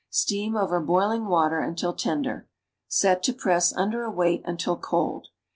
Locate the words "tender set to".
1.93-3.33